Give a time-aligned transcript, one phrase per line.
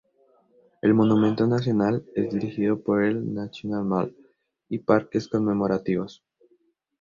[0.81, 4.17] El monumento nacional es dirigido por el National Mall
[4.67, 6.23] y Parques Conmemorativos.